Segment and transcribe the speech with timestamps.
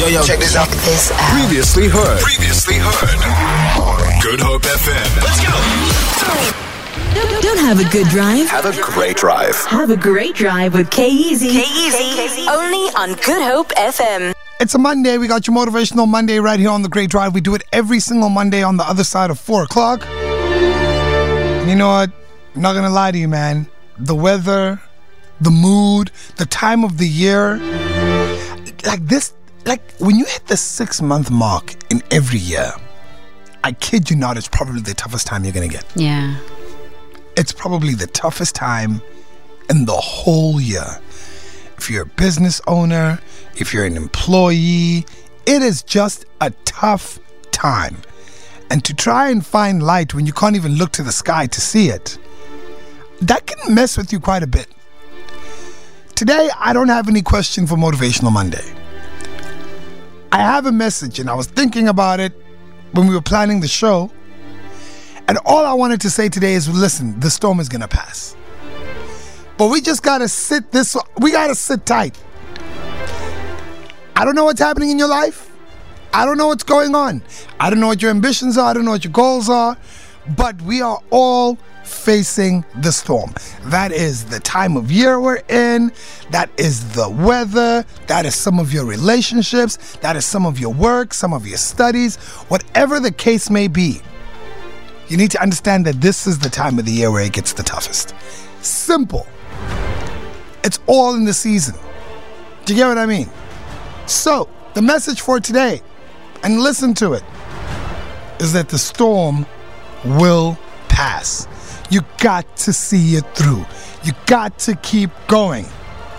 [0.00, 0.66] Yo, yo, check this out.
[0.66, 1.18] This out.
[1.38, 2.20] Previously heard.
[2.20, 3.20] Previously heard.
[4.22, 5.22] Good Hope FM.
[5.22, 5.52] Let's go.
[7.14, 8.48] Don't, don't have a good drive.
[8.48, 9.54] Have a great drive.
[9.66, 11.50] Have a great drive with K Easy.
[11.50, 12.48] K Easy.
[12.48, 14.32] Only on Good Hope FM.
[14.58, 15.18] It's a Monday.
[15.18, 17.34] We got your motivational Monday right here on the Great Drive.
[17.34, 20.06] We do it every single Monday on the other side of four o'clock.
[20.06, 22.10] And you know what?
[22.54, 23.68] I'm not gonna lie to you, man.
[23.98, 24.80] The weather,
[25.42, 27.58] the mood, the time of the year,
[28.86, 32.72] like this, like when you hit the six month mark in every year,
[33.62, 35.84] I kid you not, it's probably the toughest time you're gonna get.
[35.94, 36.36] Yeah.
[37.36, 39.02] It's probably the toughest time
[39.68, 41.00] in the whole year.
[41.78, 43.20] If you're a business owner,
[43.56, 45.06] if you're an employee,
[45.46, 47.18] it is just a tough
[47.50, 47.96] time.
[48.70, 51.60] And to try and find light when you can't even look to the sky to
[51.60, 52.18] see it,
[53.22, 54.68] that can mess with you quite a bit.
[56.14, 58.64] Today, I don't have any question for Motivational Monday.
[60.32, 62.32] I have a message, and I was thinking about it
[62.92, 64.10] when we were planning the show.
[65.26, 68.36] And all I wanted to say today is listen, the storm is going to pass.
[69.56, 72.18] But we just got to sit this, we got to sit tight.
[74.16, 75.50] I don't know what's happening in your life.
[76.12, 77.22] I don't know what's going on.
[77.58, 78.70] I don't know what your ambitions are.
[78.70, 79.76] I don't know what your goals are.
[80.36, 83.34] But we are all facing the storm.
[83.64, 85.92] That is the time of year we're in.
[86.30, 87.84] That is the weather.
[88.06, 89.96] That is some of your relationships.
[89.96, 92.16] That is some of your work, some of your studies.
[92.48, 94.00] Whatever the case may be,
[95.08, 97.52] you need to understand that this is the time of the year where it gets
[97.52, 98.14] the toughest.
[98.62, 99.26] Simple.
[100.62, 101.74] It's all in the season.
[102.64, 103.28] Do you get what I mean?
[104.06, 105.82] So, the message for today,
[106.42, 107.24] and listen to it,
[108.38, 109.46] is that the storm
[110.04, 111.46] will pass.
[111.90, 113.64] You got to see it through.
[114.04, 115.66] You got to keep going.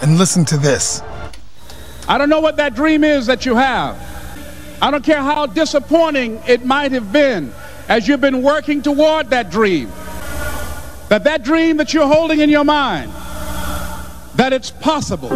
[0.00, 1.02] And listen to this.
[2.08, 3.96] I don't know what that dream is that you have.
[4.80, 7.52] I don't care how disappointing it might have been
[7.88, 9.88] as you've been working toward that dream.
[11.08, 13.10] That that dream that you're holding in your mind,
[14.36, 15.30] that it's possible.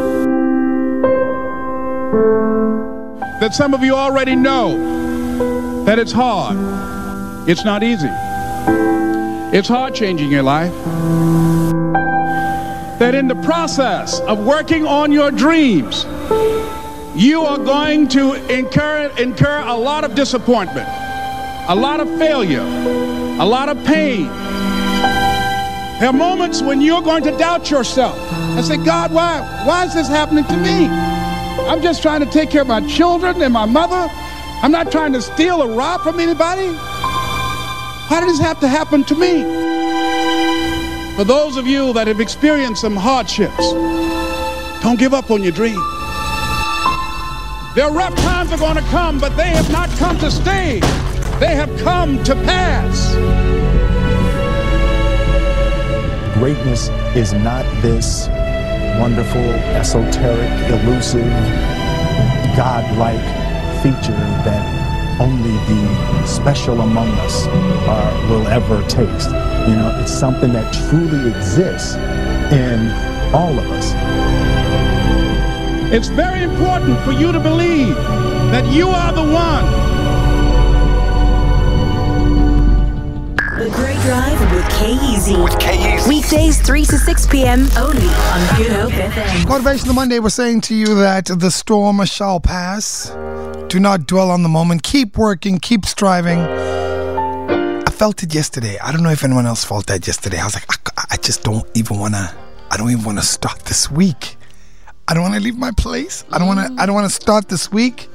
[3.41, 6.57] That some of you already know that it's hard.
[7.49, 8.11] It's not easy.
[9.53, 10.73] It's hard changing your life.
[12.99, 16.05] That in the process of working on your dreams,
[17.15, 20.89] you are going to incur, incur a lot of disappointment,
[21.69, 24.29] a lot of failure, a lot of pain.
[26.01, 29.93] There are moments when you're going to doubt yourself and say, God, why, why is
[29.93, 30.87] this happening to me?
[31.69, 34.09] I'm just trying to take care of my children and my mother.
[34.63, 36.75] I'm not trying to steal or rob from anybody.
[38.09, 39.43] Why did this have to happen to me?
[41.17, 43.73] For those of you that have experienced some hardships,
[44.83, 45.79] don't give up on your dream.
[47.75, 50.81] Their rough times are going to come, but they have not come to stay.
[51.39, 53.15] They have come to pass.
[56.39, 58.29] Greatness is not this
[58.99, 61.33] wonderful, esoteric, elusive,
[62.57, 63.25] godlike
[63.83, 64.13] feature
[64.45, 64.82] that
[65.23, 69.31] only the special among us are, will ever taste.
[69.69, 71.95] You know, it's something that truly exists
[72.53, 72.91] in
[73.33, 73.93] all of us.
[75.93, 77.95] It's very important for you to believe
[78.51, 79.67] that you are the one
[83.63, 85.37] The Great Drive with K Easy.
[85.37, 85.92] With K Easy.
[86.33, 87.69] Weekdays 3 to 6 p.m.
[87.77, 89.45] only on Good Hope FM.
[89.45, 93.11] Motivational Monday, we're saying to you that the storm shall pass.
[93.69, 94.83] Do not dwell on the moment.
[94.83, 96.39] Keep working, keep striving.
[96.39, 98.79] I felt it yesterday.
[98.79, 100.39] I don't know if anyone else felt that yesterday.
[100.39, 100.65] I was like,
[100.97, 102.35] I, I just don't even want to,
[102.71, 104.37] I don't even want to start this week.
[105.09, 106.25] I don't want to leave my place.
[106.33, 108.09] I don't want to, I don't want to start this week.